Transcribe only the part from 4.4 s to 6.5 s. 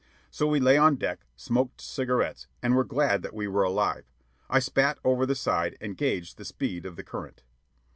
I spat over the side and gauged the